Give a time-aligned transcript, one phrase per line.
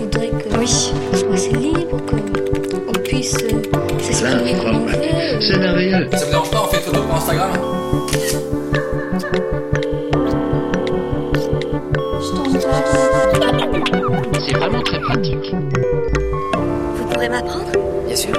[0.00, 0.66] que oui.
[0.66, 3.62] soit assez libre, qu'on puisse euh,
[3.98, 4.96] s'exprimer comme on veut.
[5.40, 6.08] C'est merveilleux.
[6.12, 7.50] Ça vous dérange pas, on fait photo pour Instagram?
[14.46, 15.54] C'est vraiment très pratique.
[16.96, 17.66] Vous pourrez m'apprendre?
[18.06, 18.34] Bien sûr,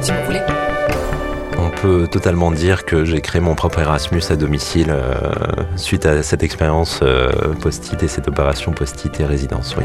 [0.00, 0.40] si vous voulez.
[1.58, 5.12] On peut totalement dire que j'ai créé mon propre Erasmus à domicile euh,
[5.76, 7.30] suite à cette expérience euh,
[7.60, 9.84] post-it et cette opération post-it et résidence, oui.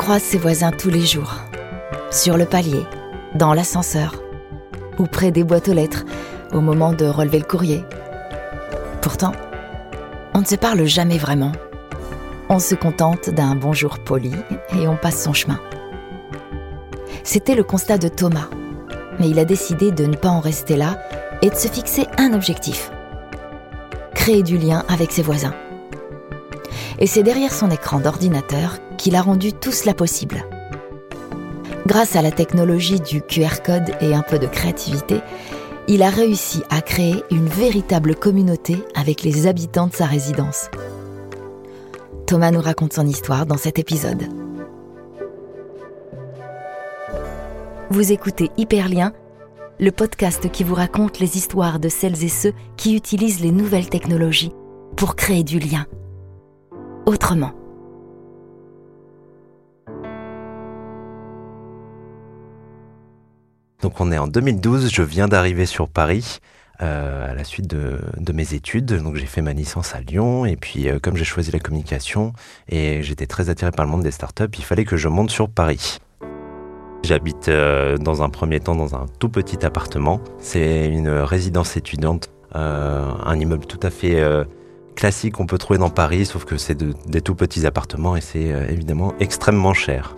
[0.00, 1.34] Croise ses voisins tous les jours.
[2.10, 2.86] Sur le palier,
[3.34, 4.22] dans l'ascenseur,
[4.98, 6.06] ou près des boîtes aux lettres,
[6.54, 7.84] au moment de relever le courrier.
[9.02, 9.32] Pourtant,
[10.32, 11.52] on ne se parle jamais vraiment.
[12.48, 14.32] On se contente d'un bonjour poli
[14.74, 15.60] et on passe son chemin.
[17.22, 18.48] C'était le constat de Thomas,
[19.18, 20.98] mais il a décidé de ne pas en rester là
[21.42, 22.90] et de se fixer un objectif.
[24.14, 25.54] Créer du lien avec ses voisins.
[27.00, 30.44] Et c'est derrière son écran d'ordinateur qu'il a rendu tout cela possible.
[31.86, 35.20] Grâce à la technologie du QR code et un peu de créativité,
[35.88, 40.70] il a réussi à créer une véritable communauté avec les habitants de sa résidence.
[42.26, 44.22] Thomas nous raconte son histoire dans cet épisode.
[47.88, 49.12] Vous écoutez Hyperlien,
[49.80, 53.88] le podcast qui vous raconte les histoires de celles et ceux qui utilisent les nouvelles
[53.88, 54.52] technologies
[54.96, 55.86] pour créer du lien.
[57.10, 57.50] Autrement.
[63.82, 66.38] Donc on est en 2012, je viens d'arriver sur Paris
[66.82, 67.98] euh, à la suite de,
[68.32, 68.92] mes études.
[69.02, 72.32] Donc j'ai fait ma licence à Lyon et puis euh, comme j'ai choisi la communication
[72.68, 75.50] et j'étais très attiré par le monde des startups, il fallait que je monte sur
[75.50, 75.98] Paris.
[77.02, 80.20] J'habite euh, dans un premier temps dans un tout petit appartement.
[80.38, 84.22] C'est une résidence étudiante, un immeuble tout à fait
[85.00, 88.20] classique qu'on peut trouver dans Paris, sauf que c'est de- des tout petits appartements et
[88.20, 90.14] c'est euh, évidemment extrêmement cher.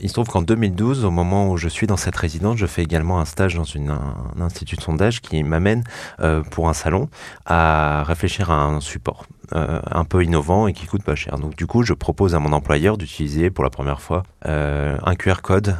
[0.00, 2.82] Il se trouve qu'en 2012, au moment où je suis dans cette résidence, je fais
[2.82, 5.84] également un stage dans une, un, institut de sondage qui m'amène
[6.18, 7.08] euh, pour un salon
[7.46, 9.24] à réfléchir à un support
[9.54, 11.38] euh, un peu innovant et qui coûte pas cher.
[11.38, 15.42] Donc du coup, je propose à mon employeur d'utiliser pour la première fois un QR
[15.44, 15.76] code.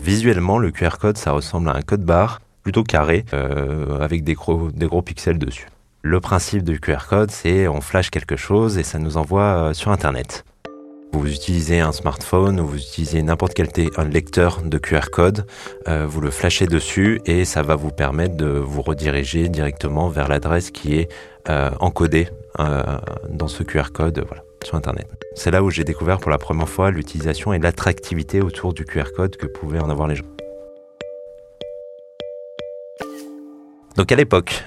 [0.00, 3.24] Visuellement, le QR code, ça ressemble à un code barre plutôt carré
[4.00, 5.68] avec des gros pixels dessus.
[6.06, 9.72] Le principe du QR code, c'est on flash quelque chose et ça nous envoie euh,
[9.72, 10.44] sur Internet.
[11.14, 13.68] Vous utilisez un smartphone ou vous utilisez n'importe quel
[14.12, 15.46] lecteur de QR code,
[15.88, 20.28] euh, vous le flashez dessus et ça va vous permettre de vous rediriger directement vers
[20.28, 21.10] l'adresse qui est
[21.48, 22.28] euh, encodée
[22.58, 24.26] dans ce QR code
[24.62, 25.08] sur Internet.
[25.34, 29.10] C'est là où j'ai découvert pour la première fois l'utilisation et l'attractivité autour du QR
[29.16, 30.26] code que pouvaient en avoir les gens.
[33.96, 34.66] Donc à l'époque,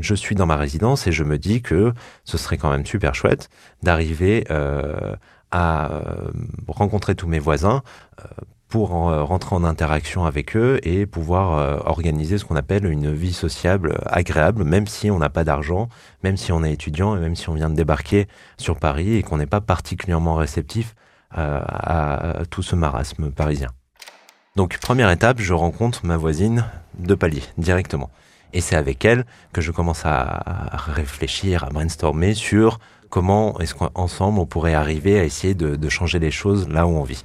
[0.00, 1.92] je suis dans ma résidence et je me dis que
[2.24, 3.48] ce serait quand même super chouette
[3.82, 5.16] d'arriver euh,
[5.50, 6.30] à euh,
[6.68, 7.82] rencontrer tous mes voisins
[8.20, 8.24] euh,
[8.68, 13.32] pour en, rentrer en interaction avec eux et pouvoir organiser ce qu'on appelle une vie
[13.32, 15.88] sociable agréable, même si on n'a pas d'argent,
[16.24, 18.26] même si on est étudiant et même si on vient de débarquer
[18.56, 20.96] sur Paris et qu'on n'est pas particulièrement réceptif
[21.30, 23.68] à, à tout ce marasme parisien.
[24.56, 26.64] Donc première étape, je rencontre ma voisine
[26.98, 28.10] de palier directement.
[28.54, 32.78] Et c'est avec elle que je commence à, réfléchir, à brainstormer sur
[33.10, 37.02] comment est-ce qu'ensemble on pourrait arriver à essayer de, changer les choses là où on
[37.02, 37.24] vit.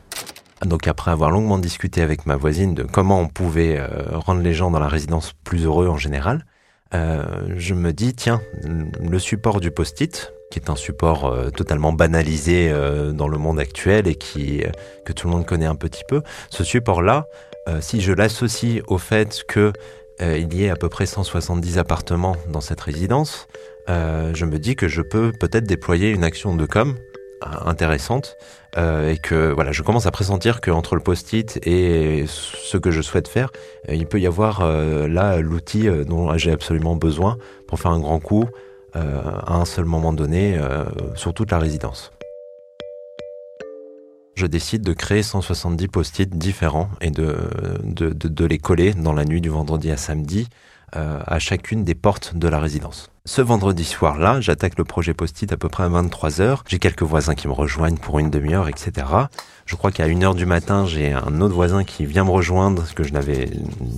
[0.66, 4.54] Donc après avoir longuement discuté avec ma voisine de comment on pouvait euh, rendre les
[4.54, 6.46] gens dans la résidence plus heureux en général,
[6.94, 7.24] euh,
[7.56, 12.74] je me dis tiens, le support du post-it, qui est un support euh, totalement banalisé
[13.14, 14.64] dans le monde actuel et qui
[15.06, 17.26] que tout le monde connaît un petit peu, ce support-là,
[17.70, 19.74] euh, si je l'associe au fait que
[20.22, 23.48] euh, il y ait à peu près 170 appartements dans cette résidence,
[23.90, 26.96] euh, je me dis que je peux peut-être déployer une action de com
[27.44, 28.36] euh, intéressante
[28.78, 33.02] euh, et que voilà, je commence à pressentir qu'entre le post-it et ce que je
[33.02, 33.52] souhaite faire,
[33.88, 38.46] il peut y avoir là l'outil dont j'ai absolument besoin pour faire un grand coup
[38.94, 40.60] à un seul moment donné
[41.16, 42.12] sur toute la résidence.
[44.40, 47.36] Je décide de créer 170 post-it différents et de,
[48.46, 50.48] les coller dans la nuit du vendredi à samedi
[50.96, 53.12] euh, à chacune des portes de la résidence.
[53.26, 56.60] Ce vendredi soir-là, j'attaque le projet Post-it à peu près à 23h.
[56.70, 59.08] J'ai quelques voisins qui me rejoignent pour une demi-heure, etc.
[59.66, 63.04] Je crois qu'à 1h du matin, j'ai un autre voisin qui vient me rejoindre, que
[63.04, 63.50] je n'avais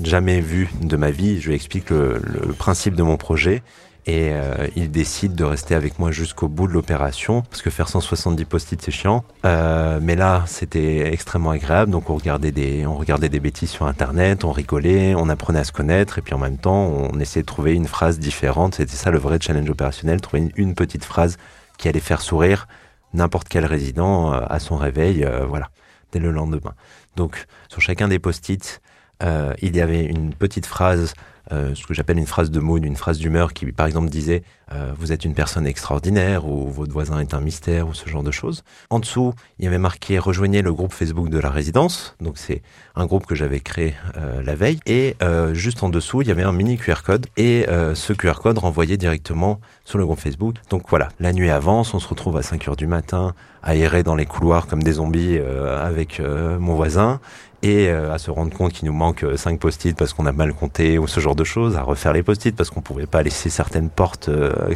[0.03, 1.39] jamais vu de ma vie.
[1.39, 2.19] Je lui explique le
[2.57, 3.61] principe de mon projet.
[4.07, 7.87] Et euh, il décide de rester avec moi jusqu'au bout de l'opération, parce que faire
[7.87, 9.23] 170 post-it c'est chiant.
[9.45, 13.85] Euh, mais là, c'était extrêmement agréable, donc on regardait, des, on regardait des bêtises sur
[13.85, 17.43] Internet, on rigolait, on apprenait à se connaître, et puis en même temps, on essayait
[17.43, 18.75] de trouver une phrase différente.
[18.75, 21.37] C'était ça le vrai challenge opérationnel, trouver une, petite phrase
[21.77, 22.67] qui allait faire sourire
[23.13, 25.69] n'importe quel résident euh, à son réveil, euh, voilà,
[26.11, 26.73] dès le lendemain.
[27.17, 28.81] Donc, sur chacun des post-it,
[29.21, 31.13] euh, il y avait une petite phrase
[31.49, 34.91] ce que j'appelle une phrase de mood, une phrase d'humeur qui, par exemple, disait euh,
[34.97, 38.31] Vous êtes une personne extraordinaire ou votre voisin est un mystère ou ce genre de
[38.31, 38.63] choses.
[38.89, 42.15] En dessous, il y avait marqué Rejoignez le groupe Facebook de la résidence.
[42.19, 42.61] Donc, c'est
[42.95, 44.79] un groupe que j'avais créé euh, la veille.
[44.85, 47.27] Et euh, juste en dessous, il y avait un mini QR code.
[47.37, 50.55] Et euh, ce QR code renvoyait directement sur le groupe Facebook.
[50.69, 53.33] Donc, voilà, la nuit avance, on se retrouve à 5 heures du matin,
[53.63, 57.19] à errer dans les couloirs comme des zombies euh, avec mon voisin
[57.63, 60.97] et à se rendre compte qu'il nous manque 5 post-it parce qu'on a mal compté
[60.97, 63.89] ou ce genre de choses, à refaire les post-it parce qu'on pouvait pas laisser certaines
[63.89, 64.31] portes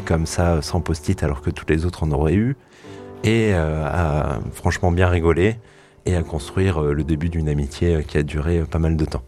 [0.06, 2.56] comme ça sans post-it alors que toutes les autres en auraient eu,
[3.24, 5.58] et euh, à franchement bien rigoler
[6.06, 9.24] et à construire le début d'une amitié qui a duré pas mal de temps.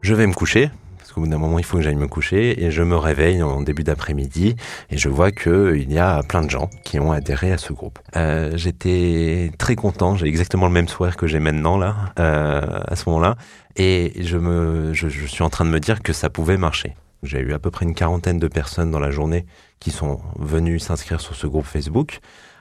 [0.00, 0.70] Je vais me coucher,
[1.18, 3.60] au bout d'un moment, il faut que j'aille me coucher et je me réveille en
[3.60, 4.54] début d'après-midi
[4.88, 7.98] et je vois qu'il y a plein de gens qui ont adhéré à ce groupe.
[8.16, 12.94] Euh, J'étais très content, j'ai exactement le même sourire que j'ai maintenant là, euh, à
[12.94, 13.36] ce moment-là,
[13.76, 16.94] et je, me, je suis en train de me dire que ça pouvait marcher.
[17.22, 19.46] J'ai eu à peu près une quarantaine de personnes dans la journée
[19.80, 22.20] qui sont venues s'inscrire sur ce groupe Facebook.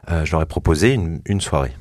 [0.09, 1.73] Euh, je leur ai proposé une, soirée.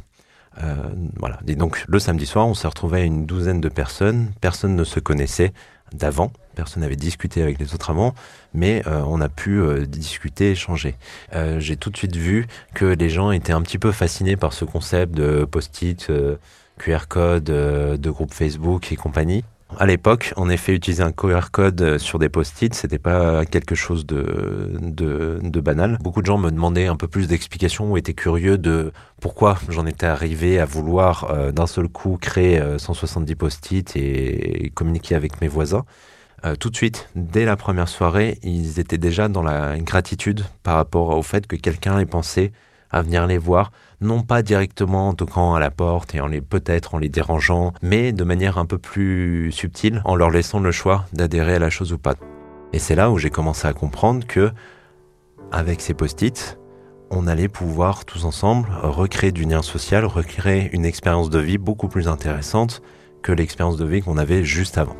[0.62, 0.74] Euh,
[1.16, 1.38] voilà.
[1.46, 4.32] Et donc le samedi soir, on s'est retrouvé à une douzaine de personnes.
[4.40, 5.52] Personne ne se connaissait
[5.92, 6.32] d'avant.
[6.54, 8.14] Personne n'avait discuté avec les autres avant,
[8.52, 10.96] mais euh, on a pu discuter, échanger.
[11.34, 14.52] Euh, J'ai tout de suite vu que les gens étaient un petit peu fascinés par
[14.52, 16.10] ce concept de post-it,
[16.78, 19.44] QR code, de groupe Facebook et compagnie.
[19.78, 24.06] À l'époque, en effet, utiliser un QR code sur des post-it, c'était pas quelque chose
[24.06, 24.70] de,
[25.60, 25.98] banal.
[26.00, 29.84] Beaucoup de gens me demandaient un peu plus d'explications ou étaient curieux de pourquoi j'en
[29.84, 35.14] étais arrivé à vouloir euh, d'un seul coup créer euh, 170 post-it et, et, communiquer
[35.14, 35.84] avec mes voisins.
[36.44, 40.76] Euh, tout de suite, dès la première soirée, ils étaient déjà dans la gratitude par
[40.76, 42.52] rapport au fait que quelqu'un ait pensé
[42.90, 46.40] à venir les voir, non pas directement en toquant à la porte et en les
[46.40, 50.72] peut-être en les dérangeant, mais de manière un peu plus subtile, en leur laissant le
[50.72, 52.14] choix d'adhérer à la chose ou pas.
[52.72, 54.50] Et c'est là où j'ai commencé à comprendre que,
[55.52, 56.58] avec ces post-it,
[57.10, 61.88] on allait pouvoir tous ensemble recréer du lien social, recréer une expérience de vie beaucoup
[61.88, 62.82] plus intéressante
[63.22, 64.96] que l'expérience de vie qu'on avait juste avant.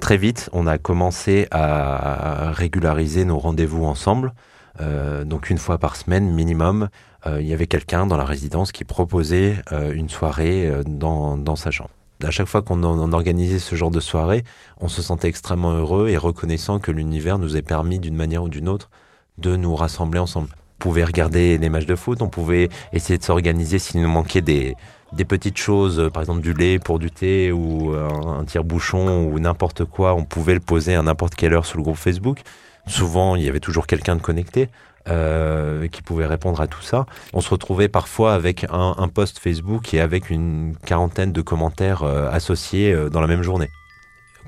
[0.00, 4.32] Très vite, on a commencé à régulariser nos rendez-vous ensemble.
[4.80, 6.88] Euh, donc une fois par semaine minimum,
[7.26, 11.56] euh, il y avait quelqu'un dans la résidence qui proposait euh, une soirée dans, dans,
[11.56, 11.90] sa chambre.
[12.22, 14.44] À chaque fois qu'on en, organisait ce genre de soirée,
[14.80, 18.48] on se sentait extrêmement heureux et reconnaissant que l'univers nous ait permis d'une manière ou
[18.48, 18.90] d'une autre
[19.38, 20.48] de nous rassembler ensemble.
[20.50, 24.42] On pouvait regarder des matchs de foot, on pouvait essayer de s'organiser s'il nous manquait
[24.42, 24.76] des,
[25.12, 29.84] des petites choses, par exemple du lait pour du thé ou un tire-bouchon ou n'importe
[29.84, 32.42] quoi, on pouvait le poser à n'importe quelle heure sur le groupe Facebook.
[32.88, 34.68] Souvent, il y avait toujours quelqu'un de connecté
[35.08, 37.06] euh, qui pouvait répondre à tout ça.
[37.32, 42.02] On se retrouvait parfois avec un, un post Facebook et avec une quarantaine de commentaires
[42.02, 43.70] euh, associés euh, dans la même journée.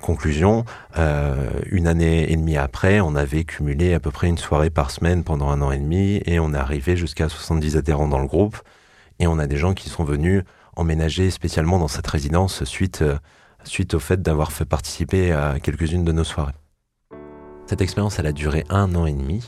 [0.02, 0.64] Conclusion,
[0.96, 5.24] une année et demie après, on avait cumulé à peu près une soirée par semaine
[5.24, 8.56] pendant un an et demi et on est arrivé jusqu'à 70 adhérents dans le groupe.
[9.18, 10.42] Et on a des gens qui sont venus
[10.74, 13.04] emménager spécialement dans cette résidence suite,
[13.64, 16.54] suite au fait d'avoir fait participer à quelques-unes de nos soirées.
[17.70, 19.44] Cette expérience, a duré un an et demi.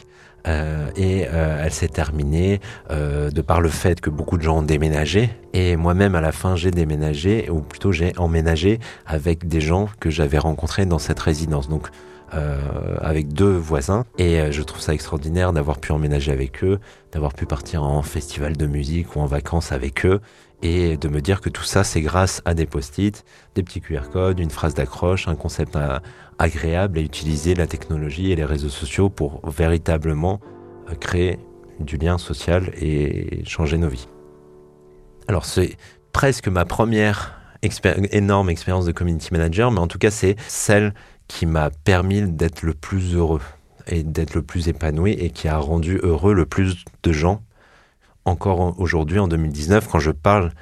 [0.46, 2.60] Euh, et euh, elle s'est terminée
[2.92, 6.32] euh, de par le fait que beaucoup de gens ont déménagé et moi-même à la
[6.32, 11.20] fin j'ai déménagé ou plutôt j'ai emménagé avec des gens que j'avais rencontrés dans cette
[11.20, 11.90] résidence donc
[12.34, 16.80] euh, avec deux voisins et euh, je trouve ça extraordinaire d'avoir pu emménager avec eux
[17.12, 20.20] d'avoir pu partir en festival de musique ou en vacances avec eux
[20.62, 23.24] et de me dire que tout ça, c'est grâce à des post-it,
[23.56, 25.76] des petits QR codes, une phrase d'accroche, un concept
[26.38, 30.40] agréable et utiliser la technologie et les réseaux sociaux pour véritablement
[30.90, 31.38] euh, créer
[31.80, 34.06] du lien social et changer nos vies.
[35.26, 35.76] Alors c'est
[36.12, 37.38] presque ma première
[38.12, 40.94] énorme expérience de community manager, mais en tout cas c'est celle
[41.32, 43.40] qui m'a permis d'être le plus heureux
[43.86, 47.42] et d'être le plus épanoui et qui a rendu heureux le plus de gens
[48.24, 50.52] encore aujourd'hui, en 2019, quand je parle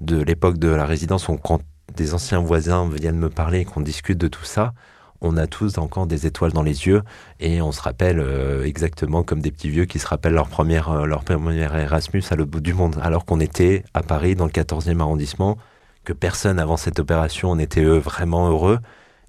[0.00, 1.60] de l'époque de la résidence, ou quand
[1.94, 4.72] des anciens voisins viennent me parler et qu'on discute de tout ça,
[5.20, 7.02] on a tous encore des étoiles dans les yeux
[7.38, 10.88] et on se rappelle euh, exactement comme des petits vieux qui se rappellent leur première,
[10.88, 14.46] euh, leur première Erasmus à l'autre bout du monde, alors qu'on était à Paris dans
[14.46, 15.58] le 14e arrondissement,
[16.04, 18.78] que personne avant cette opération n'était vraiment heureux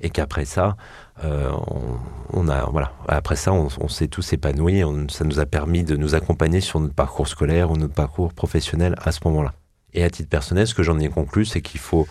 [0.02, 0.76] et qu'après ça,
[1.24, 1.52] euh,
[2.34, 4.82] on, a voilà, après ça, on, s'est tous épanouis.
[5.10, 8.96] ça nous a permis de nous accompagner sur notre parcours scolaire ou notre parcours professionnel
[9.04, 9.54] à ce moment-là.
[9.94, 12.08] Et à titre personnel, ce que j'en ai conclu, c'est qu'il faut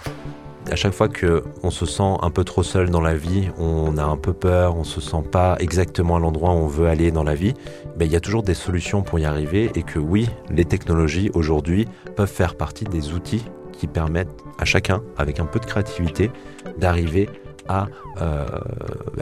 [0.71, 3.97] à chaque fois que on se sent un peu trop seul dans la vie, on
[3.97, 7.11] a un peu peur, on se sent pas exactement à l'endroit où on veut aller
[7.11, 7.55] dans la vie,
[7.97, 11.31] ben, il y a toujours des solutions pour y arriver et que oui, les technologies
[11.35, 14.29] aujourd'hui peuvent faire partie des outils qui permettent
[14.59, 16.31] à chacun, avec un peu de créativité,
[16.77, 17.31] d'arriver
[17.69, 17.87] à
[18.21, 18.47] euh,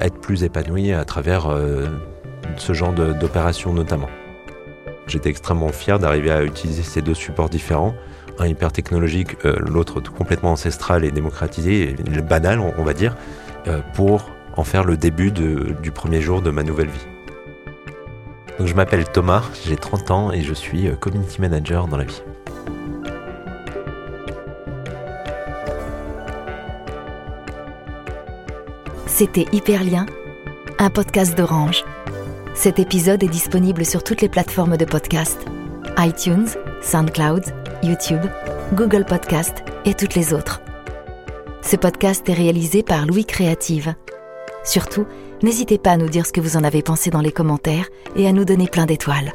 [0.01, 1.87] être plus épanoui à travers euh,
[2.57, 4.09] ce genre d'opérations notamment.
[5.07, 7.95] J'étais extrêmement fier d'arriver à utiliser ces deux supports différents
[8.41, 13.17] un hyper technologique, euh, l'autre complètement ancestral et démocratisé, et banal, on, va dire,
[13.95, 17.07] pour en faire le début du premier jour de ma nouvelle vie.
[18.57, 22.23] Donc je m'appelle Thomas, j'ai 30 ans et je suis community manager dans la vie.
[29.19, 30.07] C'était Hyperlien,
[30.79, 31.85] un podcast d'Orange.
[32.55, 35.45] Cet épisode est disponible sur toutes les plateformes de podcast
[35.99, 36.47] iTunes,
[36.83, 37.43] SoundCloud,
[37.83, 38.21] YouTube,
[38.75, 40.63] Google Podcast et toutes les autres.
[41.63, 43.93] Ce podcast est réalisé par Louis Créative.
[44.63, 45.05] Surtout,
[45.43, 48.29] n'hésitez pas à nous dire ce que vous en avez pensé dans les commentaires et
[48.29, 49.33] à nous donner plein d'étoiles.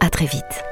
[0.00, 0.64] À très vite.